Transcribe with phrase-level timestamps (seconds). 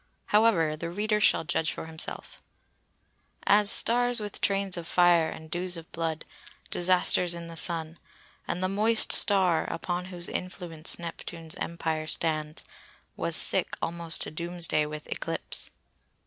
[0.33, 2.41] However the reader shall judge for himself:—
[3.45, 6.25] "As stars with trains of fire and dews of blood,
[6.71, 7.99] Disasters in the Sun;
[8.47, 12.65] and the moist star, Upon whose influence Neptune's Empire stands,
[13.15, 15.69] Was sick almost to doomsday with eclipse."